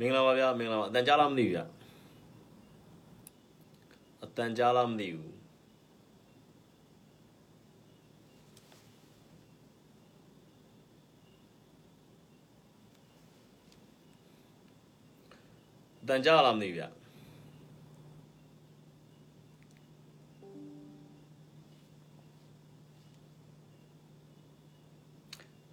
[0.00, 1.62] မင်္ဂလာပါဗျာမင်္ဂလာပါအတန်ကြားလားမသိဘူးဗျ
[4.24, 5.32] အတန်ကြားလားမသိဘူး
[16.02, 16.84] အတန်ကြားလားမသိဘူးဗျ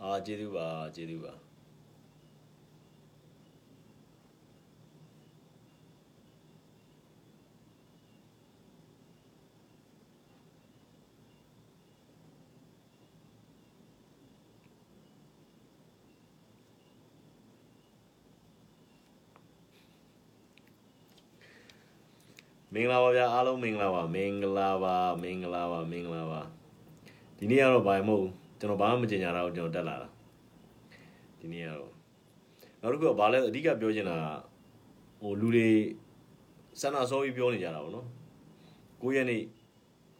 [0.01, 1.33] အာကျေးဇူးပါကျေးဇူးပါ
[22.75, 26.41] မင်္ဂလာပါဗျာအားလုံးမင်္ဂလာပါမင်္ဂလာပါမင်္ဂလာပါမင်္ဂလာပါ
[27.37, 28.27] ဒီနေ့ကတော့ဘာမှမဟုတ်
[28.59, 30.07] ကျွန်တော်ဘာမှမကြင်ညာတော့ကျွန်တော်တက်လာတာ
[31.39, 31.93] ဒီနေ့ကတော့
[32.81, 34.17] နောက်တစ်ခုကဘာလဲအဓိကပြောချင်တာ
[35.21, 35.69] ဟိုလူတွေ
[36.81, 38.07] စန္ဒဆောပြီးပြောနေကြတာဗောနော်
[39.01, 39.41] 9ရက်နေ့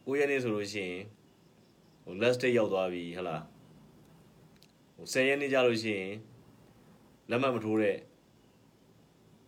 [0.06, 1.02] 9ရက်နေ့ဆိုလို့ရှိရင်
[2.04, 3.42] ဟို last day ရောက်သွားပြီဟဟလား
[4.94, 6.12] ဟို10ရက်နေ့ကြလို့ရှိရင်
[7.30, 7.96] လက်မှတ်မထိုးတဲ့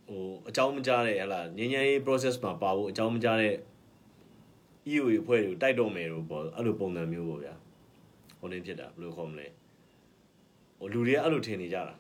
[0.08, 3.54] ဟိုအကြောင်းမကြားတဲ့ဟလာငញ្ញရေး process မှာပါဖို့အကြောင်းမကြားတဲ့
[4.92, 7.54] EO အဖွဲ့တွေကိုတိုက်တော့မယ်လို့ပေါ့အဲ့လိုပုံစံမျိုးပေါ့ဗျာ
[8.38, 9.46] ဟိုနေဖြစ်တာဘယ်လိုခေါ်မလဲ
[10.78, 11.94] ဟိုလူတွေကအဲ့လိုထင်နေကြတာ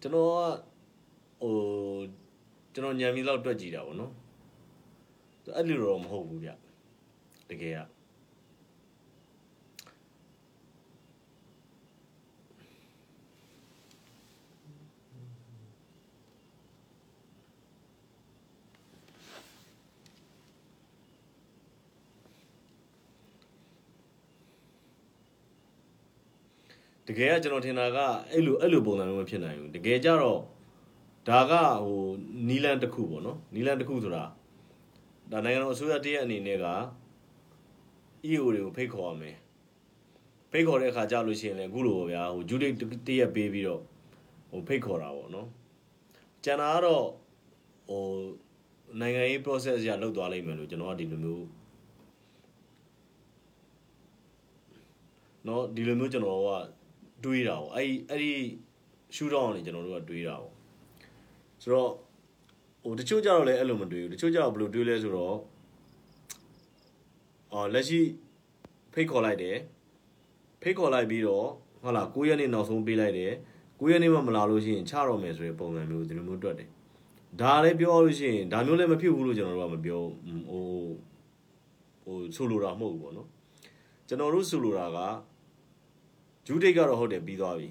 [0.00, 0.36] ကျွန်တော်က
[1.40, 1.54] ဟို
[2.74, 4.12] ကျွန်တော်ညံမီလောက်တွက်ကြည့်တာပေါ့နော်
[5.56, 6.50] အဲ့လိုတော့မဟုတ်ဘူးဗျ
[7.50, 7.93] တကယ်က
[27.07, 27.97] တကယ်ကကျွန်တော်ထင်တာက
[28.31, 30.39] အဲ့လိုအဲ့လိုပုံစံမျိုးမဖြစ်နိုင်ဘူးတကယ်ကြတော့
[31.27, 31.53] ဒါက
[31.85, 32.01] ဟို
[32.47, 34.23] နီလန်တစ်ခုပေါ့နော်နီလန်တစ်ခုဆိုတာ
[35.31, 36.67] ဒါနိုင်ငံတော်အစိုးရတရက်အနေနဲ့က
[38.29, 39.37] EO တွေကိုဖိတ်ခေါ်ရမယ်
[40.51, 42.73] ဖိတ်ခေါ်တဲ့အခါကြလို့ရှိရင်လည်းအခုလိုပေါ့ဗျာဟိုဂျူဒိတ်
[43.07, 43.81] တရက်ပေးပြီးတော့
[44.51, 45.47] ဟိုဖိတ်ခေါ်တာပေါ့နော်
[46.43, 47.05] ကျန်တာကတော့
[47.89, 48.03] ဟို
[48.99, 51.45] နိုင်ငံရေး process ရလောက်သွားလိမ့်မယ်လို့ကျွန်တော်ကဒီလိုမျိုး
[55.45, 56.49] เนาะဒီလိုမျိုးကျွန်တော်က
[57.24, 58.32] တွေးတာပေါ့အဲ့အဲ့ဒီ
[59.14, 60.52] ရှူတော့နေကျွန်တော်တို့ကတွေးတာပေါ့
[61.62, 61.90] ဆိုတော့
[62.84, 65.36] ဟိုတချို့ကြတော့လည်းအဲ့လိုမတွေးဘူးတချို့ကြတော့ဘယ်လိုတွေးလဲဆိုတော့
[67.52, 68.00] အော်လက်ရှိ
[68.92, 69.56] ဖိတ်ခေါ်လိုက်တယ်
[70.62, 71.46] ဖိတ်ခေါ်လိုက်ပြီးတော့
[71.82, 73.32] ဟုတ်လား9ရက်နေ့နောက်ဆုံးပေးလိုက်တယ်
[73.78, 76.68] 9ရက်နေ့မှမလာလို့ရှိရင်ချတော့မယ်ဆိုတဲ့ပုံစံမျိုးဒီလိုမျိုးတွက်တယ်
[77.40, 80.02] ဒါလည်းပြောလို့ရှိရင်ဒါမျိုးလည်းမဖြစ်ဘူးလို့ကျွန်တော်တို့ကမပြော
[80.48, 80.64] ဟို
[82.04, 83.28] ဟိုဆိုလိုတာမဟုတ်ဘူးပေါ့နော်
[84.08, 84.98] ကျွန်တော်တို့ဆိုလိုတာက
[86.45, 87.69] ဂျူးဒိတ်ကတော့ဟုတ်တယ်ပြီးသွားပြီ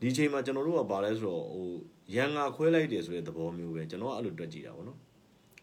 [0.00, 1.68] ဒီချိန်မှာကျွန်တော်တို့ကဘာလဲဆိုတော့ဟို
[2.14, 4.98] ရန်ငါခွဲလိုက်တယ်ဆိုတဲ့သဘောမျိုးပဲကျွန်တော်ကအဲ့လိုတွက်ကြည့်တာပေါ့နော်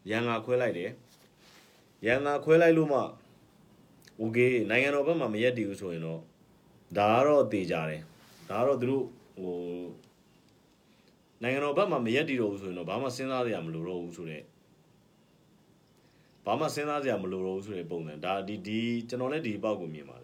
[0.10, 0.92] ရန်ငါခွဲလိုက်တယ်
[2.06, 3.00] ရန်ငါခွဲလိုက်လို့မှ
[4.18, 4.40] โอเค
[4.70, 6.22] နိုင်ငံတော်ဘက်မှာမရက်တည်ဘူးဆိုရင်တော့
[6.98, 8.02] ဒါကတော့တေကြတယ်
[8.50, 9.06] ဒါကတော့သူတို့
[9.42, 9.56] ဟို
[11.44, 14.46] နိုင်ငံတော်ဘက်မှာမရက်တည်တော့ဘူးဆိုရင်တော့ဘာမှစဉ်းစားစရာမလိုတော့ဘူးဆိုတော့
[16.46, 18.80] ဘာမှစဉ်းစားစရာမလိုတော့ဘူးဆိုတဲ့ပုံစံဒါဒီဒီ
[19.10, 20.23] ကျွန်တော်လည်းဒီပေါက်ကိုမြင်ပါတယ်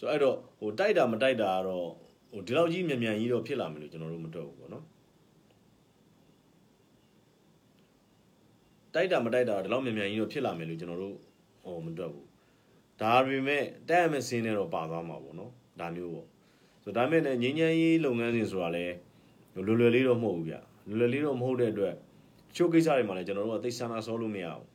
[0.00, 1.88] ဆိုတော့အဲ့တော့ဟိုတိုက်တာမတိုက်တာကတော့
[2.32, 4.84] ဟိုဒီလောက်ကြီးမြန်မြန်ကြီးတော့ဖြစ်လာမယ်လို့ကျွန်တော်တို့မတွက်ဘူးပေါ့နော်
[8.94, 11.16] တိုက်တာမတိုက်တာဒီလောက်မြန်မြန်ကြီးတော့ဖြစ်လာမယ်လို့ကျွန်တော်တို့
[11.64, 12.26] ဟိုမတွက်ဘူး
[13.00, 15.50] ဒါပေမဲ့တိုက်ရမယ့်စင်းနဲ့တော့ပါသွားမှာပေါ့နော်
[15.80, 16.26] ဒါမျိုးပေါ့
[16.82, 18.94] ဆိုဒါမဲ့လည်းငင်းငင်းရေးလုပ်ငန်းစဉ်ဆိုတာလည်း
[19.54, 20.54] လွယ်လွယ်လေးတော့မဟုတ်ဘူးဗျ
[20.88, 21.94] လွယ်လွယ်လေးတော့မဟုတ်တဲ့အတွက်
[22.56, 24.66] ချို့ကိစ္စတွေမှာလည်းကျွန်တော်တို့ကသိဆန္ဒဆောလို့မရဘူး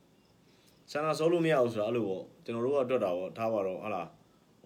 [0.92, 4.06] ဆန္ဒဆောလို့မရဘူးဆိုတာအဲ့လိုပေါ့ကျွန်တော်တို့ကတွက်တာပေါ့ထားပါတော့ဟာလား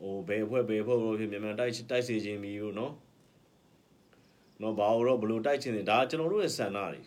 [0.00, 2.92] ဟိုဘယ်အဖွဲ့ဘယ်အဖွဲ့လို့ဖြစ်မြန်မာတိုက်တိုက်စေခြင်းမီလို့နော်
[4.60, 7.00] နော်ဘာလို့တော့ဘလို့တိုက်ခြင်းလဲဒါကျွန်တော်တို့ရဲ့ဆန္ဒတွေ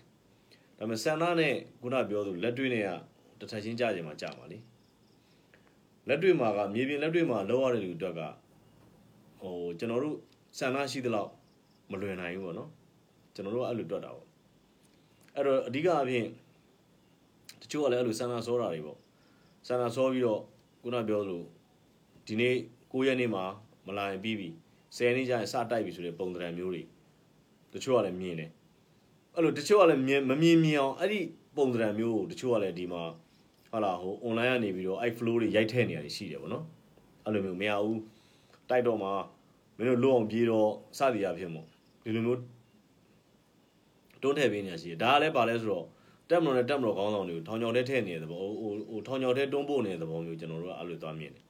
[0.77, 2.89] ဒါပေမဲ့ဆန္ဒနဲ့ခုနပြောသူလက်တွေ့နဲ့က
[3.39, 4.57] တစ်ထပ်ချင်းကြခြင်းမှာကြာပါလေ
[6.07, 8.21] လက်တွေ့မှာကမြေပြင်လက်တွေ့မှာလောက်ရတဲ့လူအတွက်က
[9.41, 10.17] ဟိုကျွန်တော်တို့
[10.57, 11.29] ဆန္ဒရှိသလောက်
[11.91, 12.69] မလွယ်နိုင်ဘူးပေါ့နော်
[13.33, 14.27] ကျွန်တော်တို့ကအဲ့လိုတွက်တာပေါ့
[15.35, 16.25] အဲ့တော့အဓိကအဖြစ်
[17.61, 18.99] တချို့ကလည်းအဲ့လိုဆန္ဒစောတာတွေပေါ့
[19.67, 20.41] ဆန္ဒစောပြီးတော့
[20.81, 21.45] ခုနပြောလို့
[22.27, 22.55] ဒီနေ့
[22.93, 23.43] 9ရက်နေ့မှာ
[23.87, 24.49] မလာရင်ပြီးပြီ
[24.95, 26.83] 10ရက်နေ့ကျရင်စတိုက်ပြီဆိုတဲ့ပုံသဏ္ဍာန်မျိုးတွေ
[27.73, 28.51] တချို့ကလည်းမြင်တယ်
[29.35, 31.19] အဲ့လိုတချို့ကလည်းမြင်မမြင်မြင်အောင်အဲ့ဒီ
[31.57, 33.03] ပုံသဏ္ဍာန်မျိုးကိုတချို့ကလည်းဒီမှာ
[33.71, 36.65] ဟာလာဟို online ကနေပြီးတော့အဲ့ flow တွေရိုက်ထည့်နေရတယ်ရှိတယ်ဗောနော်
[37.25, 37.99] အဲ့လိုမျိုးမရဘူး
[38.69, 39.09] တိုက်တော့မှ
[39.77, 41.67] မင်းတို့လွတ်အောင်ပြေးတော့စသည်အဖြစ်မို့
[42.03, 42.39] ဒီလိုမျိုး
[44.21, 45.85] တွန်းထည့်ပေးနေရရှိတယ်ဒါကလည်းပါလဲဆိုတော့
[46.29, 51.42] တက်မတော်နဲ့တက်မတော်ကောင်းဆောင်တွေကိုထောင်ချောင်ထဲထည့်နေတဲ့သဘောဟိုဟိုထောင်ချောင်ထဲတွန်းပို့နေတဲ့သဘောမျိုးကျွန်တော်တို့ကအဲ့လိုသွားမြင်တယ်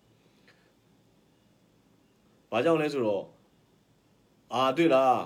[2.53, 3.23] ဘာကြောင့်လဲဆိုတော့
[4.53, 5.17] အာတွေ့လား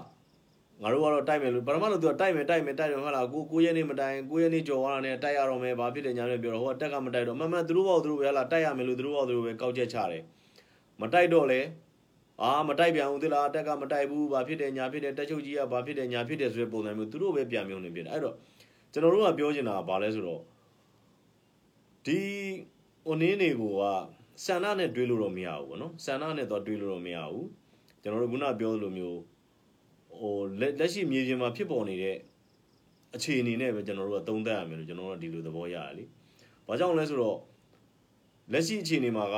[0.82, 10.24] ငါတို့ကတော့တိုက်မယ်လို့ပထမလို့သူကတိုက်မယ်တိုက်မယ်တိုက်တယ်ဟုတ်လားကိုကိုရက်နေမတိုင်ကိုရက်နေကြော်သွားတာနဲ့တိုက်ရတော့မယ်ဘာဖြစ်တယ်ညာနဲ့ပြောတော့ဟိုကတက်ကမတိုက်တော့မမသူတို့ဘောသူတို့ပဲဟလားတိုက်ရမယ်လို့သူတို့ဘောသူတို့ပဲကောက်ချက်ချတယ်
[11.02, 11.60] မတိုက်တော့လေ
[12.42, 18.36] အာမတိုက်ပြန်ဦးသလားတက်ကမတိုက်ဘူးဘာဖြစ်တယ်ညာဖြစ်တယ်တက်ချုပ်ကြီးကဘာဖြစ်တယ်ညာဖြစ်တယ်ဆိုတဲ့ပုံစံမျိုးသူတို့ပဲပြန်မြုံနေပြတယ်အဲ့တော့
[18.92, 20.42] ကျွန်တော်တို့ကပြောချင်တာကဘာလဲဆိုတော့
[22.06, 22.20] ဒီ
[23.06, 23.84] ဟိုနင်းတွေကိုက
[24.46, 27.48] ဆန္ဒနဲ့တွေးလို့တော့မရဘူးပေါ့နော်ဆန္ဒနဲ့တော့တွေးလို့တော့မရဘူး
[28.02, 29.20] ကျွန်တော်တို့ခုနပြောသလိုမျိုး
[30.20, 32.16] ဟိုလက်လက်ရှိမြေပြင်မှာဖြစ်ပေါ်နေတဲ့
[33.16, 36.04] အခြေအနေနဲ့ပဲကျွန်တော်တို့ကသုံးသပ်ရမယ်လို့ကျွန်တော်တို့ကဒီလိုသဘောရတယ်လေ။
[36.68, 37.38] ဘာကြောင့်လဲဆိုတော့
[38.52, 39.36] လက်ရှိအခြေအနေမှာက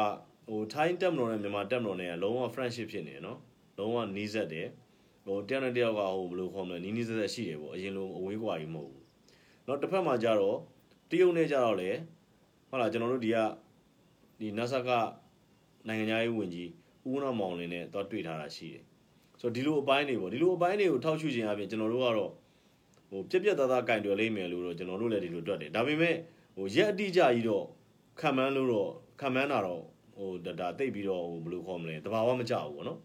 [0.50, 3.38] ဟိုထိုင်းတက်မတော်နဲ့မြန်မာတက်မတော်နဲ့ကလုံးဝ friendship ဖြစ်နေတယ်နော်။
[3.78, 4.68] လုံးဝနီးစပ်တယ်။
[5.25, 9.04] ဟိုတယောက်နဲ့တယောက်ကဟိုဘယ်လိုခေါ်မလဲနီးနီးစပ်စပ်ရှိတယ်ပေါ့။အရင်လိုအဝေးကွာကြီးမဟုတ်ဘူး။
[9.68, 10.57] နောက်တစ်ဖက်မှာကျတော့
[11.10, 11.90] တရုတ်နဲ့ကျတော့လေ
[12.69, 13.38] ဟုတ်လားကျွန်တော်တို့ဒီက
[14.39, 14.89] ဒီ NASA က
[15.88, 16.69] နိုင်ငံသားရေးဝန်ကြီး
[17.09, 18.83] ဦးနာမောင်လင်းနဲ့တော့တွေ့ထားတာရှိတယ်
[19.39, 22.31] ဆိုတော့ဒီလိုအပိုင်းတွေပေါ့ဒီလိုအပိုင်းတွေကိုထောက်ရှုခြင်းအပြင်ကျွန်တော်တို့ကတော့
[23.09, 26.15] ဟိုပြက်ပြက်သားသားကင်တွယ်လိမ့်မယ်လို့တော့ကျွန်တော်တို့လည်းဒီလိုတွက်တယ်ဒါပေမဲ့
[26.56, 27.65] ဟိုရက်အတိအကျကြီးတော့
[28.19, 28.89] ခံမှန်းလို့တော့
[29.19, 29.83] ခံမှန်းတာတော့
[30.15, 33.00] ဟိုဒါတိတ်ပြီးတော့ဟိုဘယ်လိုခေါ်မလဲတဘာဝမကြောက်ဘူးပေါ့နော်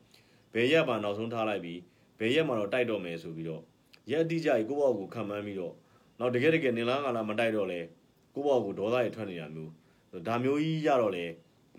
[0.55, 1.79] ဘယ်ရက်မှနောက်ဆုံးထားလိုက်ပြီး
[2.19, 3.63] ဘယ်ရက်မှတော့တိုက်တော့မယ်ဆိုပြီးတော့
[4.11, 5.75] ရက်အတိအကျကြီးကိုယ့်ဘောက်ကိုခံမှန်းပြီးတော့
[6.19, 7.81] နောက်တကယ်တကယ်နင်လားငါလားမတိုက်တော့လဲ
[8.35, 9.73] ကိုယ့်ဘောက်ကိုဒေါသတွေထွက်နေတာမျိုး
[10.29, 11.25] ဒါမျိုးကြီးရတော့လေ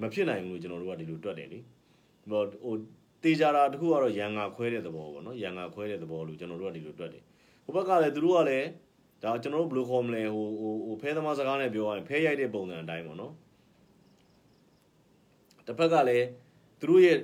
[0.01, 1.59] မဖြစ်နိုင်ဘူးလို့ကျွန်တော်တို့ကဒီလိုတွက်တယ်လေ
[2.29, 2.75] ဟိုဟို
[3.23, 7.23] တေးကြတာတခုကတော့ရန်ငါခွဲတဲ့သဘောပေါ့နော်ရန်ငါခွဲတဲ့သဘောလို့ကျွန်တော်တို့ကဒီလိုတွက်တယ်
[7.65, 8.67] ဟိုဘက်ကလည်းသူတို့ကလည်း
[9.23, 13.33] ဒါကျွန်တော်တို့ဘယ်လိုခေါ်မလဲဟိုဟိုဟိုဖဲသမားစကားနဲ့ပြောရရင်ဖဲရိုက်တဲ့ပုံစံအတိုင်းပေါ့နော်
[15.65, 16.25] တစ်ဖက်ကလည်း
[16.81, 17.17] သူတို့ရဲ့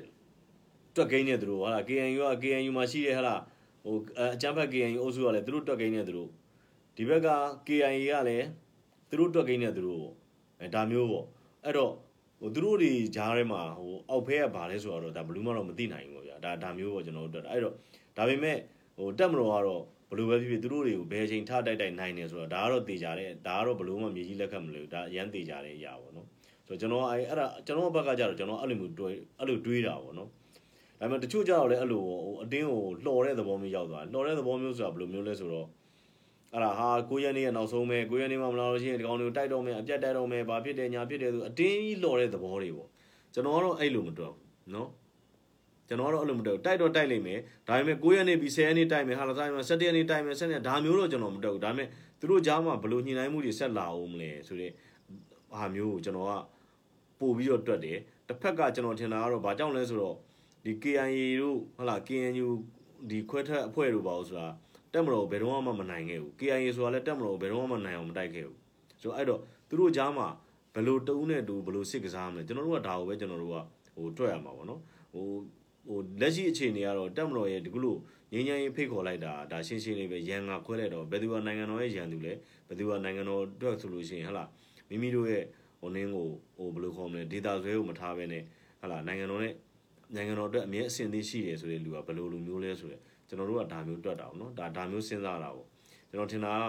[0.95, 3.41] တွက်ကိန်းနဲ့သူတို့ဟာလား KNU က KNU မှာရှိတဲ့ဟာလား
[3.85, 6.29] ဟိုအချမ်းဖက် KNU အုပ်စုကလည်းသူတို့တွက်ကိန်းနဲ့သူတို့
[6.95, 7.29] ဒီဘက်က
[7.67, 8.47] KIA ကလည်း
[9.09, 10.15] သူတို့တွက်ကိန်းနဲ့သူတို့ပေါ့
[10.61, 11.25] အဲဒါမျိုးပေါ့
[11.65, 11.91] အဲ့တော့
[12.39, 17.73] ဟိုသူတို့တွေဂျားထဲမှာဟိုအောက်ဖဲကဘာလဲဆိုတော့ဒါဘလူးမတော့မသိနိုင်ဘူးပေါ့ဗျာဒါဒါမျိုးပေါ့ကျွန်တော်တို့တွက်တာအဲ့တော့
[18.17, 18.57] ဒါပေမဲ့
[18.97, 26.27] ဟိုတက်မတော်ကတော့ဘလူးပဲဖြစ်ဖြစ်သူတို့တွေကိုဘယ်ချိန်ထားတိုက်တိုက်နိုင်နေဆိုတော့ဒါကတော့တေချာတယ်ဒါကတော့ဘလူးမမြေကြီးလက်ခတ်မလို့ဒါအရန်တေချာတဲ့အရာပေါ့နော်
[26.67, 30.29] ဆိုတော့ကျွန်တော်အဲ့အဲ့ဒါကျွန်တော်ဘက်ကကြတော့ကျွန်တော်အဲ့လိုမျိုးတွေးအဲ့လိုတွေးတာပေါ့နော်
[30.99, 35.67] ဒါပေမဲ့တချို့ကြတော့လည်းအဲ့လိုဟိုအတင်းကိုလှော်တဲ့သဘောမျိုးရောက်သွားတယ်လှော်တဲ့သဘောမျိုးဆိုတာဘယ်လိုမျိုးလဲဆိုတော့
[36.53, 42.89] အဲ့ဒါဟာ9ရက်နေ့ရဲ့နောက်ဆုံးပဲ9ရက်နေ့မှမလာလို့ရှိရင်ဒီကောင်တွေကိုတိုက်တော့မယ်အပြတ်တိုက်တော့မယ်ဘာဖြစ်တယ်ညာဖြစ်တယ်ဆိုအတင်းကြီးလော်တဲ့သဘောတွေပေါ့
[43.33, 44.89] ကျွန်တော်ကတော့အဲ့လိုမတွက်ဘူးနော်
[45.87, 51.87] ကျွန်တော်ကတော့အဲ့လိုမတွက်ဘူးတိုက်တော့တိုက်လိုက်မယ်ဒါပေမဲ့9ရက်နေ့ပြီး10ရက်နေ့တိုက်မယ်ဟာလာဆိုင်မှာ17ရက်နေ့တိုက်မယ်17ရက်ဒါမျိုးတော့ကျွန်တော်မတွက်ဘူးဒါပေမဲ့
[52.19, 54.71] သူတို့ကြားမှာဘလို့ညှိနှိုင်းမှုတွေဆက်လာအောင်မလဲဆိုတဲ့
[55.57, 56.33] ဟာမျိုးကိုကျွန်တော်က
[57.19, 60.15] ပို့ပြီးတော့တွက်တယ်တစ်ဖက်ကကျွန်တော်ထင်တာကတော့ဘာကြောင့်လဲဆိုတော့
[60.63, 62.47] ဒီ KNA တို့ဟုတ်လား KNU
[63.09, 64.47] ဒီခွဲထွက်အဖွဲ့တို့ပါလို့ဆိုတာ
[64.93, 68.57] တက်မတော်ဘယ်တော့မှမနိုင်ခဲ့ဘူး KIA ဆိုတာလည်းတက်မတော်ဘယ်တော့မှမနိုင်အောင်မတိုက်ခဲ့ဘူး
[69.01, 70.27] ဆိုတော့အဲ့တော့သူတို့ကြားမှာ
[70.73, 73.57] ဘယ်လိုတုံးနဲ့တူဘယ်လိုစစ်ကစားမလဲကျွန်တော်တို့ကဒါကိုပဲကျွန်တော်တို့က
[73.95, 74.81] ဟိုတွေ့ရမှာပေါ့နော်
[75.13, 75.25] ဟို
[75.87, 77.99] ဟိုလက်ရှိအခြေအနေကတော့တက်မတော်ရဲ့ဒီကုလို့
[78.31, 82.33] ငင်းငင်းရေးဖိတ်ခေါ်လိုက်တာဒါရှင်းရှင်းလေးပဲရန်ငါခွဲလိုက်တော့ဘယ်သူကနိုင်ငံတော်ရဲ့ရန်သူလဲ
[82.67, 84.45] ဘယ်သူကနိုင်ငံတော်အတွက်ဆိုလို့ရှိရင်ဟလာ
[84.89, 85.43] မိမိတို့ရဲ့
[85.79, 88.43] ဟိုနင်းကိုဟိုဘယ်လိုခေါ်မလဲဒေတာဆွဲကိုမထားဘဲနဲ့
[88.81, 89.53] ဟလာနိုင်ငံတော်နဲ့
[90.15, 93.01] နိုင်ငံတော်အတွက်အမြဲအဆင်သင့်ရှိတယ်ဆိုတဲ့လူကဘယ်လိုလူမျိုးလဲဆိုတဲ့
[93.31, 95.67] ကျွန်တော်တို့ကဒါမျိုးတွက်တာပေါ့နော်ဒါဒါမျိုးစဉ်းစားတာပေါ့
[96.09, 96.63] ကျွန်တော်ထင်တာက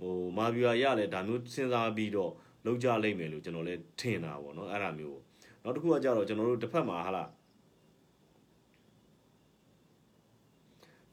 [0.00, 2.32] ဟိုမာဗျူယာရလဲဒါမျိုးစဉ်းစားပြီးတော့
[2.64, 5.18] လောက်ကြလိမ့်မယ်လို့ကျွန်တော်လည်းထင်တာပေါ့နော်အဲ့ဒါမျိုး
[5.62, 7.28] နောက်တစ်ခုကကြတော့ကျွန်တော်တို့တစ်ဖက်မှာဟာလား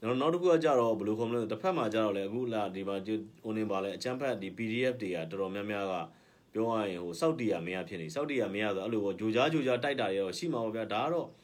[0.00, 2.96] ျွန်တော်နောက်တစ်ခုကကြတော့ဘယ်လိုခေါ်မလဲတစ်ဖက်မှာကြတော့လေအခုလာဒီမှာ
[3.42, 5.94] ဟိုနေပါလဲအချမ်းဖတ်ဒီ PDF တွေကတော်တော်များများက
[6.52, 11.43] ပြောရရင်ဟိုစောက်တီယာမရဖြစ်နေစောက်တီယာမရဆိုအဲ့လိုဂျိုကြားဂျိုကြားတိုက်တာတွေတော့ရှိမှာပါဗျာဒါကတော့ဘယ်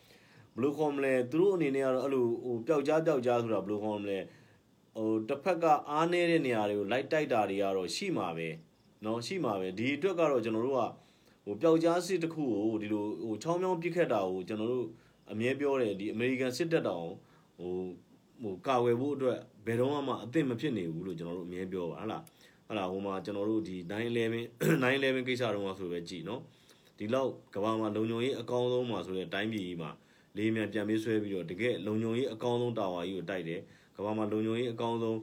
[0.62, 4.20] လိုခေါ်မလဲသူတို့အနေနဲ့ကတော့အဲ့လိုဟိုပျောက်ကြားပျောက်ကြားဆိုတာဘယ်လိုခေါ်မလဲ
[4.96, 8.48] ဟိုတစ်ဖက်ကအားနေတဲ့နေရာတွေကိုလိုက်တိုက်တာတွေကတော့ရှိမှာပဲ
[9.04, 10.82] เนาะရှိမှာပဲဒီအတွက်ကတော့ကျွန်တော်တို့က
[11.46, 14.88] ဟိုပျောက်ကြားစစ်တစ်ခုကိုဒီလိုဟိုချောင်းချောင်းပြစ်ခတ်တာကိုကျွန်တော်တို့
[15.32, 17.08] အမြဲပြောတယ်ဒီအမေရိကန်စစ်တပ်တောင်
[17.60, 17.74] ဟို
[18.44, 22.24] ဟိုကာဝယ်ဖို့အတွက်ဘယ်တော့မှအသင့်မဖြစ်နေဘူးလို့ကျွန်တော်တို့အမြဲပြောပါဟလား
[22.68, 26.42] ဟလာဟိုမှာကျွန်တော်တို့ဒီ911 911ကိစ္စတုန်းကဆိုပဲကြည်နော်
[26.98, 29.92] ဒီလောက်ကဘာမှာလုံခြုံရေးအကောင်းဆုံးမှာဆိုတဲ့အတိုင်းပြည်ကြီးမှာ
[30.37, 33.61] လေးမြန်ပြန်ပေးဆွဲပြီးတော့တကယ်လုံခြုံရေးအကောင်းဆုံးတာဝါကြီးကိုတိုက်တယ်
[33.97, 35.19] ကမ္ဘာမှာလုံခြုံရေးအကောင်းဆုံး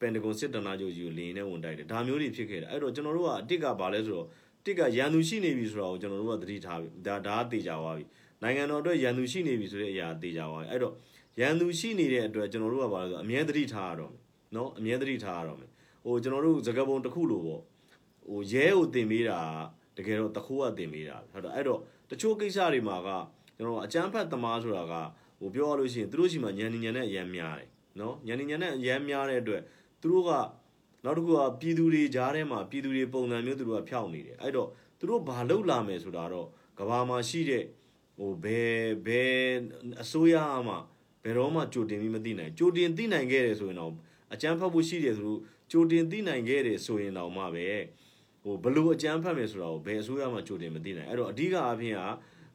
[0.00, 4.26] ပန်တဂွန်စစ်တနာချုပ်ကြီးကိုလေရင်နဲ့ဝင်တိုက်တယ်ဒါမျိုးတွေဖြစ်ခဲ့တယ်အဲ့တော့ကျွန်တော်တို့ကအတစ်ကဘာလဲဆိုတော့
[4.64, 8.04] တစ်ကရန်သူရှိနေပြီဆိုတာကိုကျွန်တော်တို့ကသတိထားပြီဒါဒါသေချာသွားပြီ
[8.42, 10.94] နိုင်ငံတော်အတွက်ရန်သူရှိနေပြီဆိုတဲ့အရာသေချာသွားပြီအဲ့တော့
[11.40, 14.20] ရန်သူရှိနေတဲ့အတွက်ကျွန်တော်တို့ကဘာလဲဆိုတော့အမြဲသတိထားရတော့မယ်
[14.54, 15.70] နော်အမြဲသတိထားရတော့မယ်
[16.04, 17.62] ဟိုကျွန်တော်တို့သကပုံတစ်ခုလိုပေါ့
[18.28, 19.40] ဟိုရဲကိုတင်ပေးတာ
[19.96, 23.08] တကယ်တော့တခိုးကတင်ပေးတာဟုတ်တော့အဲ့တော့တချို့ကိစ္စတွေမှာက
[23.58, 24.94] ကျွန်တော်အကျန်းဖတ်သမားဆိုတာက
[25.40, 27.68] ဟိုပြောရလို့ရှိရင်သူတို့ရှိမှညံနေညံနဲ့အရန်များတယ်
[28.00, 29.62] နော်ညံနေညံနဲ့အရန်များတဲ့အတွက်
[30.00, 30.30] သူတို့က
[31.04, 36.46] နောက်တစ်ခုကပြည်သူတွေကြားထဲမှာပြည်သူတွေပုံစံမျိုးသူတို့ကဖျောက်နေတယ်အဲ့တော့သူတို့ဘာလုပ်လာမယ်ဆိုတာတော့
[36.78, 37.64] ကဘာမှာရှိတဲ့
[38.18, 39.42] ဟိုဘယ်ဘယ်
[40.02, 40.34] အစိုးရ
[40.66, 40.76] မှ
[41.22, 43.92] ဘယ်တော့မှကြိုတင်ပြီးမသိနိုင်ကြိုတင်သိနိုင်ခဲ့တယ်ဆိုရင်တော့
[44.32, 47.66] အကျန်းဖတ်ဖို့ရှိတယ်ဆိုလို့ကြိုတင်သိနိုင်ခဲ့တယ်ဆိုရင်တော့မှပဲ
[48.42, 52.00] ဟိုဘလို့အကျန်းဖတ်မယ်ဆိုတာကိုဘယ်အစိုးရမှကြိုတင်မသိနိုင်အဲ့တော့အဓိကအဖြစ်က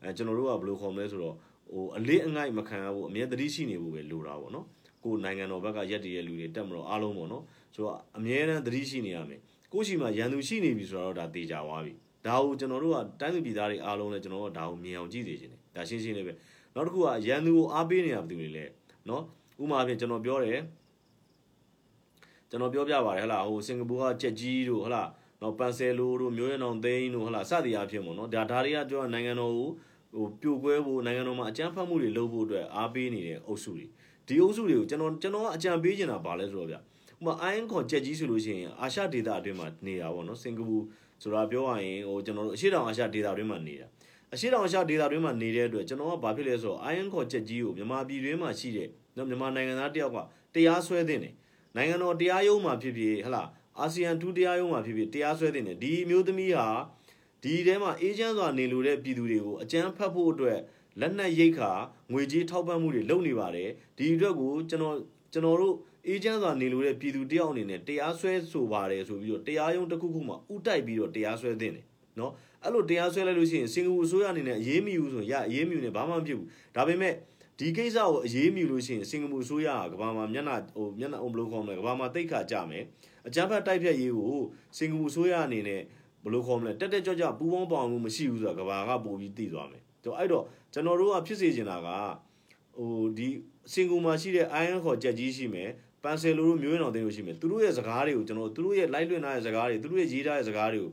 [0.04, 1.36] အဲကျွန်တော်တို့ကဘယ်လိုခေါ်မလဲဆိုတော့
[1.72, 4.66] ဟိုအလေးအငိုက်မခံရဘူးအမြဲတတိရှိနေဖို့ပဲလိုတာပေါ့နော်
[5.04, 7.44] ကိုနိုင်ငံတော်ဘက်ကရက်တည်ရဲ့လူတွေတက်မလို့အားလုံးပေါ့နော်
[7.74, 9.40] ဆိုတော့အမြဲတမ်းတတိရှိနေရမယ်
[9.74, 11.94] ကိုရှိမှရန်သူရှိနေပြီဆိုတော့ဒါတေချာသွားပြီ
[12.26, 16.34] ဒါကိုကျွန်တော်တို့ကတိုင်းသူပြည်သားတွေအားလုံးလည်းကျွန်တော်တို့ဒါကိုမြင်အောင်ကြည့်စေချင်တယ်ဒါရှင်းရှင်းလေးပဲ
[16.76, 18.66] နောက်တစ်ခုကရန်သူကိုအားပေးနေတာဘယ်သူတွေလဲ
[19.10, 19.24] နော်
[19.62, 20.60] ဥမာအဖြစ်ကျွန်တော်ပြောတယ်
[22.50, 25.04] ကျွန်တော်ပြောပြပါတယ်ဟလာဟိုစင်ကာပူကကြက်ကြီးတို့ဟလာ
[25.42, 29.70] နော်ပန်ဆယ်လိုတို့မျိုးရနောင်သိန်းတို့ဟလာစသည်အဖြစ်ပေါ့နော်ဒါဒါတွေကပြောနိုင်ငံတော်ကို
[30.16, 33.86] ဟိုပြိုကွဲဖို့နိုင်ငံတော်မှာအကြမ်းဖက်မှုတွေလုပ်ဖို့အတွက်အားပေးနေတဲ့အုပ်စုတွေ
[34.28, 36.80] ဒီအုပ်စုတွေကိုကျွန်တော်ကျွန်တော်ကအကြံပေးချင်တာပါလဲဆိုတော့ဗျဥ
[37.24, 40.78] ပမာအိုင်းခွန်ကြက်ကြီးဆိုလို့ရှိရင်အာရှဒေသအတွင်းမှာနေတာပေါ့နော်စင်ကာပူ
[41.22, 43.88] ဆိုတာပြောရရင်ဟိုကျွန်တော်တို့အရှေ့တောင်အာရှဒေသအတွင်းမှာနေတာ
[44.34, 50.18] အရှေ့တောင်အာရှဒေသအတွင်းမှာနေတဲ့အတွက်ကျွန်တော်ကဘာဖြစ်လဲဆိုတော့ iron core ချက်ကြီးကိုမြန်မာပြည်တွင်းမှာရှိတဲ့နော်မြန်မာနိုင်ငံသားတယောက်က
[50.54, 51.34] တရားစွဲတင်တယ်
[51.76, 53.44] နိုင်ငံတော်တရားရုံးမှာဖြစ်ဖြစ်ဟလာ
[53.80, 56.68] အာဆီယံထူးတရားရုံးမှာဖြစ်ဖြစ်တရားစွဲတင်တယ်ဒီမျိုးသမီးဟာ
[57.44, 60.60] ဒီထဲမှာအေဂျင့်စွာနေလို့တဲ့ပြည်သူတွေကိုအကြမ်းဖက်ဖို့အတွက်
[61.00, 61.72] လက်နက်ရိတ်ခါ
[62.12, 64.96] ငွေကြေးထောက်ပံ့မှုတွေလုပ်နေပါတယ်ဒီအတွက်ကိုကျွန်တော်
[65.34, 65.76] ကျွန်တော်တို့
[66.08, 71.86] အေဂျင့်စွာနေလို့တဲ့ပြည်သူတယောက်အနေနဲ့တရားစွဲဆိုပါတယ်ဆိုပြီးတော့တရားရုံးတစ်ခုခုမှာဥတိုက်ပြီးတော့တရားစွဲတင်တယ်
[72.20, 72.32] နော်
[72.64, 77.14] အဲ့လိုတရားစွဲလိုက်လို့ရှိရင်စင်ကာပူအစိုးရအနေနဲ့အရေးမယူဆိုရင်ရအရေးမယူနဲ့ဘာမှမဖြစ်ဘူးဒါပေမဲ့
[77.60, 82.84] ဒီကိစ္စကိုအရေးမယူလို့ရှိရင်စင်ကာပူအစိုးရကကဘာမှာမျက်နှာဟိုမျက်နှာအုံဘလို့ခေါ်မလဲကဘာမှာတိတ်ခါကြမယ်
[83.28, 84.40] အကြမ်းဖက်တိုက်ဖြတ်ရေးကို
[84.78, 85.82] စင်ကာပူအစိုးရအနေနဲ့
[86.24, 91.88] ဘလို့ခေါ်မလဲတက်တက်ကြွကြွပူပေါင်းပေါအောင်မှုမရှိဘူးဆိုတာကဘာကပို့ပြီးသိသွားမယ်တော့အဲ့တော့ကျွန်တော်တို့ကဖြစ်စေချင်တာက
[92.78, 93.28] ဟိုဒီ
[93.74, 95.70] စင်ကာပူမှာရှိတဲ့ iron ခေါ်ကြက်ကြီးရှိမယ်
[96.04, 100.90] ပန်ဆယ်လိုတို့မျိုးရအောင်တင်လို့ရှိမယ်သူတို့ရဲ့စကားတွေကိုကျွန်တော်တို့သူတို့ရဲ့ live လွှင့်ထားတဲ့စကားတွေသူတို့ရဲ့ရေးထားတဲ့စကားတွေကို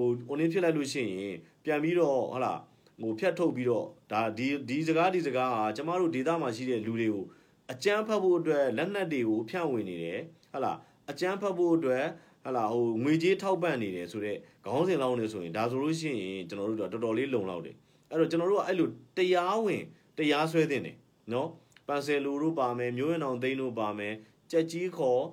[0.00, 2.54] ဟို online ဖြစ်လိုက်လို့ရှိရင်ပြန်ပြီးတော့ဟလာ
[3.00, 7.24] ဟိုဖြတ်ထုတ်ပြီးတော့ဒါဒီဒီစကားဒီစကားဟာကျမတို့ဒေသမှာရှိတဲ့လူတွေကို
[7.72, 10.20] အကြမ်းဖက်ဖို့အတွက်လက်နက်တွေကိုဖြန့်ဝေနေတယ်
[10.52, 10.72] ဟလာ
[11.10, 12.04] အကြမ်းဖက်ဖို့အတွက်
[12.43, 17.75] ဟလာဟိုငွေကြေးထောက်ပံ့နေတယ်ဆိုတော့ခေါင်းစဉ်လောင်းနေဆိုရင်ဒါဆိုလို့ရှိရင်ကျွန်တော်တို့တော့တော်တော်လေးလုံလောက်တယ်
[18.11, 19.83] အဲ့တော့ကျွန်တော်တို့ကအဲ့လိုတရားဝင်
[20.17, 20.95] တရားစွဲတင်တယ်
[21.33, 21.49] နော်
[21.87, 24.13] ပန်ဆယ်လူတို့ပါမယ်မျိုးရအောင်သိန်းတို့ပါမယ်
[24.51, 25.23] ကြက်ကြီးခေါ်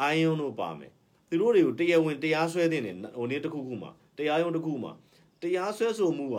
[0.00, 0.90] အိုင်းယွန်းတို့ပါမယ်
[1.28, 4.92] သူတို့တွေကိုတရားဝင်တရားစွဲတင်တယ်ဟိုနေ့တစ်ခုခုမှာတရားရုံးတစ်ခုမှာ
[5.42, 6.38] တရားစွဲဆိုမှုက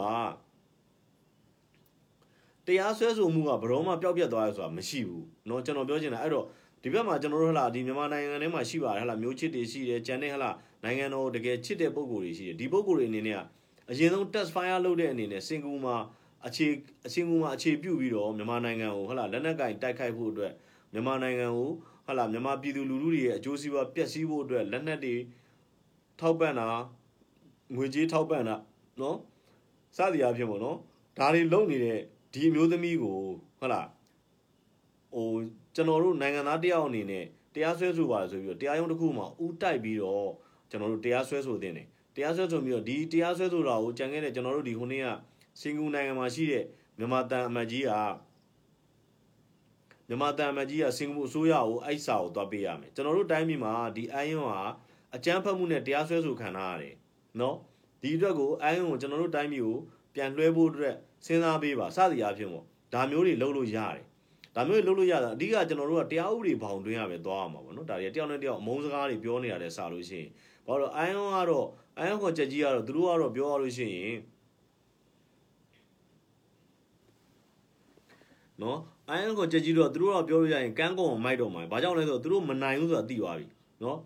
[2.68, 6.46] တရားစွဲဆိုမှုကဘယ်တော့မှပျောက်ပြတ်သွားရဆိုတာမရှိဘူးเนาะကျွန်တော်ပြောချင်တာအဲ့တော့
[6.83, 10.51] ဒီဘက်မှာကျွန်တော်တို့ဟလာဒီမြန်မာနိုင်ငံထဲမှာရှိပါတယ်ဟလာမျိုးချစ်တွေရှိတယ်ဂျန်နဲ့ဟလာ
[10.85, 13.41] နိုင်ငံတော်တကယ်ချစ်တဲ့ပုံကိုယ်တွေရှိတယ်ဒီပုံကိုယ်တွေအနေနဲ့က
[13.91, 15.97] အရင်ဆုံး test fire လုပ်တဲ့အနေနဲ့စင်ကာပူမှာ
[16.47, 16.67] အခြေ
[17.07, 20.53] အစင်ကာပူမှာအခြေပြုပြီးတော့မြန်မာနိုင်ငံကိုဟလာလက်နက်ကင်တိုက်ခိုက်ဖို့အတွက်
[20.93, 21.71] မြန်မာနိုင်ငံကို
[22.07, 25.15] ဟလာမြန်မာပြည်သူလူထုတွေရဲ့အကျိုးစီးပွားပျက်စီးဖို့အတွက်လက်နက်တွေ
[26.21, 26.67] ထောက်ပံ့တာ
[27.75, 28.57] ငွေကြေးထောက်ပံ့တာ
[29.01, 29.17] နော်
[29.97, 30.77] စသည်အဖြစ်ပေါ့နော်
[31.19, 31.99] ဒါတွေလုံနေတဲ့
[32.33, 33.17] ဒီအမျိုးသမီးကို
[33.59, 33.89] ဟုတ်လား
[35.15, 35.27] ဟို
[35.75, 37.25] ကျွန်တော်တို့နိုင်ငံသားတယောက်အနေနဲ့
[37.55, 40.31] တရားစွဲဆိုပါဆိုပြီးတော့တရားရုံးတစ်ခုမှာဥတိုက်ပြီးတော့
[40.71, 41.87] ကျွန်တော်တို့တရားစွဲဆိုတင်တယ်
[42.17, 45.07] တရားစွဲဆိုပြီးတော့ဒီတရားစွဲဆိုတာကိုကြံခဲ့တဲ့ကျွန်တော်တို့ဒီခုနေ့က
[45.61, 46.65] စင်ကူနိုင်ငံမှာရှိတဲ့
[46.99, 47.93] မြန်မာတန်အမတ်ကြီးက
[50.09, 54.63] မြန်မာတန်အမတ်ကြီးကစင်ကာပူအစိုးရကိုအိုက်စာကိုတွားပေးရမယ်ကျွန်တော်တို့တိုင်းပြည်မှာဒီအိုင်းယွန်းဟာ
[55.15, 56.95] အကြမ်းဖက်မှုနဲ့တရားစွဲဆိုခံထားရတယ်
[57.41, 57.57] နော်
[58.03, 59.79] ဒီအတွက်ကိုအိုင်းယွန်းကိုကျွန်တော်တို့တိုင်းပြည်ကို
[60.15, 60.95] ပြန်လွှဲဖို့အတွက်
[61.27, 64.05] စဉ်းစားပေးပါစသည်အဖြစ်ပေါ့ဒါမျိုးတွေလုပ်လို့ရတယ်
[64.55, 70.29] ဒါမျိုးတွေလုပ်လို့ရတာအဓိကကျွန်တော်တို့ကတရားဥပဒေဘောင်တွင်းရပဲသွားရမှာပေါ့နော်ဒါတွေတယောက်နဲ့တယောက်အမုန်းစကားတွေပြောနေရတဲ့စလို့ရှိရင်
[70.67, 71.67] ဘာလို့အိုင်းယွန်းကတော့
[71.99, 74.17] အိုင်းယွန်းခေါ်ချက်ကြီးကတော့သူတို့ကတော့ပြောရလို့ရှိရင်
[78.63, 78.79] နော်
[79.09, 83.47] အိုင်းယွန်းခေါ်ချက်ကြီးတော့သူတို့ကပြောလို့ရရင်ကန်းကုန်းမိုက်တော့မှာဘာကြောင့်လဲဆိုတော့သူတို့မနိုင်ဘူးဆိုတာသိသွားပြီ
[83.83, 83.99] နော်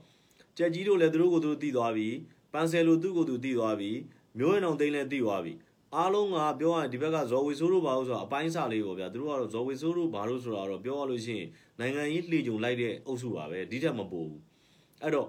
[0.56, 2.08] ချက်ကြီးတို့လည်းသူတို့ကိုသူတို့သိသွားပြီ
[2.52, 3.90] ပန်ဆယ်လိုသူ့ကိုသူသိသွားပြီ
[4.38, 5.52] မျိုးရင်အောင်သိန်းလည်းသိသွားပြီ
[5.95, 11.47] အားလုံးကပြောရရင်ဒီဘက်ကဇော်ဝေဆိုးတို့ဘာလို့ဆိုတော့အပိုင်းစာလေးပေါ့ဗျာသူတို့ကတော့ဇော်ဝေဆိုးတို့ဘာလို့ဆိုတာတော့ပြောရလို့ရှိရင်
[11.79, 14.41] နိုင်ငံရေးလှေကြုံလိုက်တဲ့အုပ်စုပါပဲဒီထက်မပိုဘူး
[15.01, 15.27] အဲ့တော့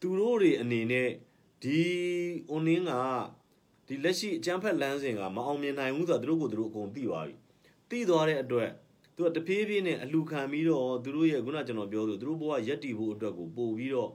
[0.00, 1.08] သူတို့တွေအနေနဲ့
[1.62, 1.80] ဒီ
[2.52, 2.92] online က
[3.86, 7.34] ဒီလက်ရှိအကျန်းဖက်လမ်းစဉ်ကမအောင်မြင်နိုင်ဘူးဆိုတာသူတို့ကိုသူတို့အကုန်သိသွားပြီ
[7.90, 8.70] သိသွားတဲ့အတွက်
[9.16, 14.10] သူကတဖြည်းဖြည်းနဲ့အလူခံပြီးတော့သူတို့ရဲ့ခုနကျွန်တော်ပြောသလိုသူတို့ဘဝရက်တည်ဖို့အတွက်ကိုပို့ပြီးတော့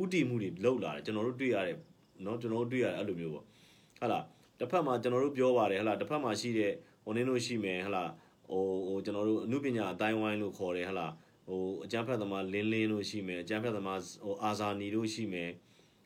[0.00, 1.76] ဥတီမှုတွေလောက်လာတယ်ကျွန်တော်တို့တွေ့ရတယ်
[2.22, 4.24] เนาะကျွန်တော်တို့တွေ့ရတယ်အဲ့လိုမျိုးပေါ့ဟုတ်လား
[4.59, 6.73] တစ်ဖက်မှာကျွန်တော်တို့ပြောပါတယ်ဟလာတစ်ဖက်မှာရှိတဲ့
[7.03, 8.03] ဟိုနင်းတို့ရှိမယ်ဟလာ
[8.49, 11.07] ဟိုဟိုကျွန်တော်တို့အမှုပညာအတိုင်းဝိုင်းလို့ခေါ်တယ်ဟလာ
[11.47, 15.49] ဟိုအကျန်းဖက်သမားလင်းလင်းတို့ရှိမယ်အကျန်းဖက်သမားဟိုအာဇာနီတို့ရှိမယ်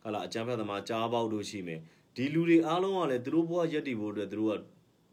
[0.04, 1.80] ဟလာအကျန်းဖက်သမားကြားပေါက်တို့ရှိမယ်
[2.16, 4.62] ဒီလူတွေအားလုံးကလည်းသူတို့ဘဝရက်တည်ဖို့အတွက်သူတို့က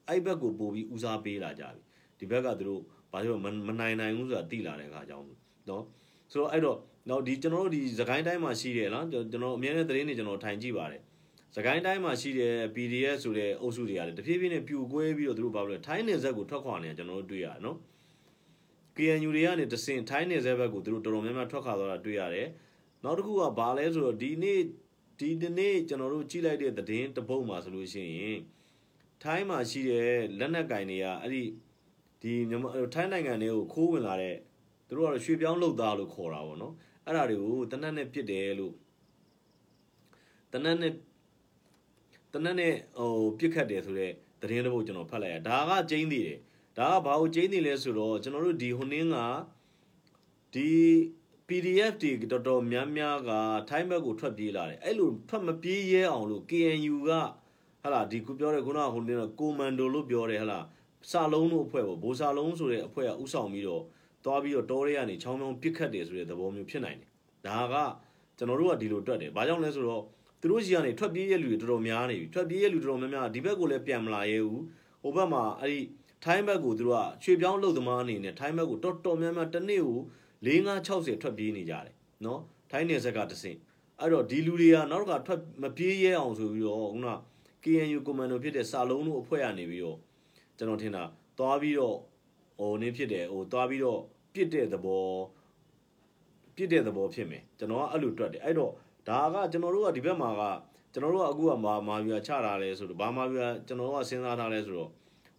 [0.09, 1.80] အဲ့ဘက်ကိုပို့ပြီးဦးစားပေးလာကြပြီ
[2.18, 2.80] ဒီဘက်ကသူတို့
[3.12, 5.26] ဘာလို့မနိုင်နိုင်ဘူးဆိုတာသိလာတဲ့အခါကြောင့်
[5.68, 5.85] နော်
[6.32, 6.78] ဆိုတော့အဲ့တော့
[7.11, 11.02] တော့ဒီကျွန်တော်တို့ဒီသခိုင်းတိုင်းမှာရှိတယ်နော်ကျွန်တော်အများနဲ့သတင်းတွေကျွန်တော်ထိုင်ကြည့်ပါတယ်
[11.57, 17.76] စကိုင်းတိုင်းမှာရှိတဲ့ PDF ဆိုတဲ့အုပ်စုတွေကလည်းတဖြည်းဖြည်းနဲ့ပြိုကွဲပြီးတော့သူတို့ဘာလို့လဲထိုင်းနယ်ဇက်ကိုထွက်ခွာနေတာကျွန်တော်တို့တွေ့ရတယ်နော်
[18.97, 22.49] KNU တွေကနေတဆင်ထိုင်းနယ်စပ်ဘက်ကိုသူတို့တော်တော်များများထွက်ခါသွားတာတွေ့ရတယ်
[23.04, 24.61] နောက်တစ်ခုကဘာလဲဆိုတော့ဒီနေ့
[25.21, 28.38] ဒီနေ့ကျွန်တော်တို့ကြည့်လိုက်တဲ့သတင်းတစ်ပုဒ်မှာဆိုလို့ရှိရင်
[29.23, 31.42] ထိုင်းမှာရှိတဲ့လက်နက်ကင်တွေကအဲ့ဒီ
[32.23, 34.37] ဒီမြန်မာထိုင်းနိုင်ငံတွေကိုခိုးဝင်လာတဲ့
[34.88, 36.75] သူတို့ကတော့ရွှေပြောင်းလုပ်သားလို့ခေါ်တာပေါ့နော်
[37.07, 38.75] အဲ့ဒါတွေကိုတနက်နဲ့ပြစ်တယ်လို့
[40.52, 40.92] တနက်နဲ့
[42.33, 46.39] တနက်နဲ့ဟိုပြစ်ခတ်တယ်ဆိုတော့သတင်းတစ်ပုဒ်ကျွန်တော်ဖတ်လိုက်ရဒါကကျင်းသေးတယ်
[46.79, 49.17] ဒါကဘာကိုကျင်းနေလဲဆိုတော့ကျွန်တော်တို့ဒီဟိုနင်းက
[50.55, 50.69] ဒီ
[51.49, 53.31] PDF တွေတော်တော်များများက
[53.69, 57.11] ထိုင်းဘက်ကိုထွက်ပြေးလာတယ်အဲ့လိုထွက်မပြေးရဲအောင်လို့ KNU က
[57.83, 60.61] ဟာလာဒီခုပြောတဲ့ခုနကဟိုနင်းကကိုမန်ဒိုလို့ပြောတယ်ဟာလာ
[61.11, 63.83] စာလုံးတို့အဖွဲ့ပေါ့ဘိုးစာလုံးဆိုတဲ့အဖွဲ့ကဥဆောင်ပြီးတော့
[64.25, 67.11] သွားပြီးတော့တောထဲကနေချောင်းချောင်းပစ်ခတ်တယ်ဆိုတဲ့သဘောမျိုးဖြစ်နိုင်တယ်
[67.47, 67.75] ဒါက
[68.38, 70.03] ကျွန်တော်တို့ကဒီလိုတွက်တယ်ဘာကြောင့်လဲဆိုတော့
[70.40, 74.62] သူတို့ကြီးကနေထွက်ပြေးရလူတွေတော်တော်များနေပြီထွက်ပြေးရလူတော်တော်များများဒီဘက်ကိုလည်းပြန်မလာရဲဘူး
[75.03, 75.81] ဟိုဘက်မှာအဲ့ဒီ
[76.24, 80.00] ထိုင်းဘက်ကိုသူတို့ကရွှေပြောင်းလုပ်သမားအနေနဲ့ထိုင်းဘက်ကိုတော်တော်များများတစ်နေ့ကို
[80.46, 83.59] 4560ထွက်ပြေးနေကြတယ်နော်ထိုင်းနယ်ဆက်ကတဆင့်
[84.00, 87.09] အဲ့တော့ဒီလူတွေကနောက်တစ်ခါထွက်မပြေးရဲအောင်ဆိုပြီးတော့ခုန
[87.64, 89.98] KNU commando ဖြစ်တဲ့စာလုံးတို့အဖွဲ့ကနေပြီးတော့
[90.59, 91.03] ကျွန်တော်ထင်တာ
[91.38, 91.96] သွားပြီးတော့
[92.59, 94.00] ဟိုနင်းဖြစ်တယ်ဟိုသွားပြီးတော့
[94.35, 95.07] ပြစ်တဲ့သဘော
[96.57, 98.72] ပြစ်တဲ့သဘောဖြစ်မယ်ကျွန်တော်ကအဲ့လိုတွက်တယ်အဲ့တော့
[99.09, 100.43] ဒါကကျွန်တော်တို့ကဒီဘက်မှာက
[100.93, 104.91] ကျွန်တော်တို့ကအခုကမာမာပြာချတာလဲဆိုတော့ဘာမာပြာကျွန်တော်တို့ကစဉ်းစားထားလဲဆိုတော့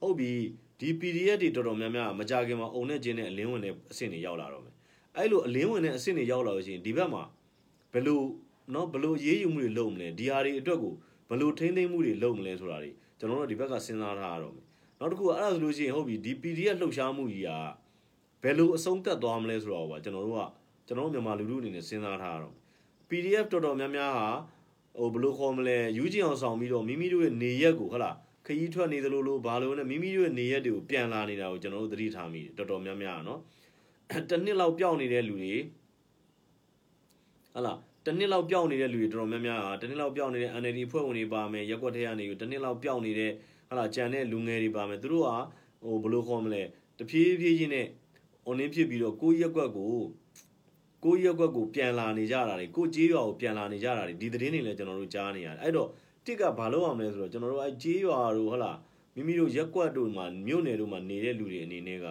[0.01, 0.31] ဟုတ်ပြီ
[0.79, 4.75] ဒီ PDF တွေတော်တော်များများမကြခင်မှာအုံနဲ့ကျင်းနဲ့အလင်းဝင်တဲ့အဆင့်တွေရောက်လာတော့မယ်
[5.17, 7.23] အဲ့လိုအလင်းဝင်တဲ့အဆင့်တွေရောက်လာလို့ရှိရင်ဒီဘက်မှာ
[7.93, 8.21] ဘယ်လို
[8.73, 10.93] နော်ဘယ်လိုရေးယူမှုတွေလုပ်မလဲဒီဟာတွေအတွက်ကို
[11.29, 14.65] ဘယ်လိုထိန်းသိမ်းမှုတွေလုပ်မလဲဆိုတာတွေကျွန်တော်တို့ဒီဘက်ကစဉ်းစားထားရတော့မယ်
[14.99, 17.49] နောက်တစ်ခုအဲ့ဒါဆိုလို့ရှိရင်ဟုတ်ပြီဒီ PDF လှုပ်ရှားမှုကြီးက
[18.43, 20.41] ဘယ်လိုအဆုံးသတ်သွားမလဲဆိုတော့ပါကျွန်တော်တို့က
[20.87, 22.55] ကျွန်တော်တို့မြန်မာလူထုအနေနဲ့စဉ်းစားထားရတော့
[23.11, 24.27] PDF တော်တော်များများဟာ
[24.97, 33.39] ဟိုဘယ်လိုခေါ်မလဲယူဂျင်အောင်ဆောင်ပြီးတော့မိမိတို့ရဲ့နေရက်ကိုဟုတ်လားခရီးထွက်နေသလိုလိုဘာလို့လဲမိမိတို့ရဲ့နေရက်တွေကိုပြန်လာနေတာကိုကျွန်တော်တို့သတိထားမိတယ်တော်တော်များများနော်
[34.29, 35.55] တစ်နှစ်လောက်ပျောက်နေတဲ့လူတွေ
[37.53, 43.31] ဟုတ်လားတစ်နှစ်လောက်ပျောက်နေတဲ့လူတွေတော်တော်များများဟာတစ်နှစ်လောက်ပျောက်နေတဲ့ NLD ဖွဲ့ဝင်တွေပါမယ်ရက်ွက်ထဲကနေတစ်နှစ်လောက်ပျောက်နေတဲ့
[43.67, 45.37] ဟုတ်လားကြံတဲ့လူငယ်တွေပါမယ်သူတို့ဟာ
[45.83, 46.63] ဟိုဘယ်လိုခေါ်မလဲ
[46.97, 47.87] တဖြည်းဖြည်းချင်းနဲ့
[48.47, 49.95] online ဖြစ်ပြီးတော့ကိုယ့်ရက်ွက်ကို
[51.03, 55.89] ကိုယ့်ရက်ွက်ကိုပြန်လာနေကြတာတွေကိုကြေးရွာကိုပြန်လာနေကြတာတွေဒီသတင်းတွေလည်းကျွန်တော်တို့ကြားနေရတယ်အဲ့တော့
[56.25, 58.77] တစ်ကဘာလို့အောင်လဲဆိုတော့ကျွန်တော်တို့အဲကြေးရွာတို့ဟုတ်လား
[59.15, 62.07] မိမိတို့ရက်ွက်တို့မှာမြို့နယ်တို့မှာနေတဲ့လူတွေအနေနဲ့က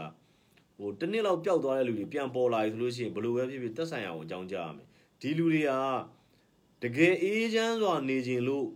[0.79, 4.87] ဟိုတစ်နှစ်လောက်ပျောက်သွားတဲ့လူတွေပြန်ပေါ်လာပြီဆိုလို့ရှိရင်ဘယ်လိုပဲဖြစ်ဖြစ်တက်ဆိုင်အောင်အကြောင်းကြားရမယ်
[5.20, 5.70] ဒီလူတွေက
[6.83, 8.66] တကယ်အေးချမ်းစွာနေခြင်းလို့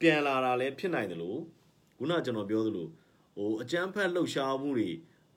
[0.00, 1.40] ပြန်လာတာလည်းဖြစ်နိုင်တယ်လို့
[1.98, 2.88] ခုနကျွန်တော်ပြောသလို
[3.36, 4.90] ဟိုအကျန်းဖက်လှုပ်ရှားမှုတွေ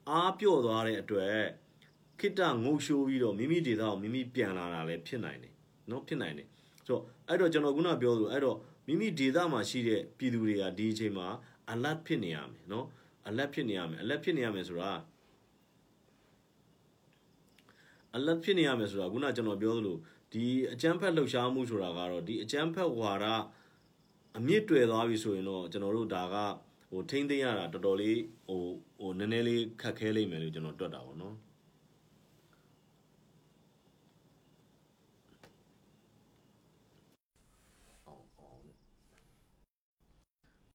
[0.10, 1.38] အားပြော့သွားတဲ့အတွက်
[2.19, 5.54] ခိတ္တငုတ်ရှိုးပြီးတော့မိမိဒေသကိုမိမိပြန်လာတာလည်းဖြစ်နိုင်တယ်
[5.89, 6.47] နော်ဖြစ်နိုင်တယ်
[6.78, 11.28] ဆိုတော့အဲ့တော့ကျွန်တော်ခုနပြောသလိုအဲ့တော့မိမိဒေသမှာရှိတဲ့ပြည်သူတွေကဒီအချိန်မှာ
[11.74, 12.86] alert ဖြစ်နေရမယ်နော်
[13.30, 14.91] alert ဖြစ်နေရမယ် alert ဖြစ်နေရမယ်ဆိုတာ
[18.17, 19.97] alert ဖြစ်နေရမယ်ဆိုတာခုနကျွန်တော်ပြောသလို
[20.34, 23.26] ဒီအကျန်းဖက်လှုပ်ရှားမှုဆိုတာကတော့ဒီအကျန်းဖက်ဝါဒ
[24.38, 26.36] အမြင့်တွယ်သွားပြီဆိုရင်တော့ကျွန်တော်တို့ဒါက
[26.91, 28.62] ဟိုထိမ့်သိမ်းရတာတော်တော်လေးဟို
[29.00, 31.36] ဟိုနည်းနည်းလေးခက်ခဲလိမ့်မယ်လို့ကျွန်တော်တွက်တာပေါ့နော်